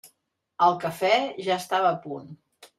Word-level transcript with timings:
El 0.67 0.73
cafè 0.85 1.13
ja 1.49 1.61
estava 1.65 1.95
a 1.95 2.03
punt. 2.09 2.29